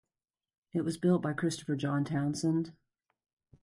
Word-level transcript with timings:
It 0.73 0.81
was 0.81 0.97
built 0.97 1.21
by 1.21 1.33
Christopher 1.33 1.75
John 1.75 2.03
Townsend. 2.03 2.73